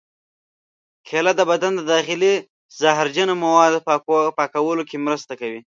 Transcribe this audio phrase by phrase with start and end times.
[1.07, 2.33] کېله د بدن د داخلي
[2.79, 3.79] زهرجنو موادو
[4.39, 5.61] پاکولو کې مرسته کوي.